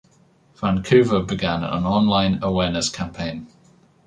[0.59, 3.45] Vancouver began an online awareness campaign.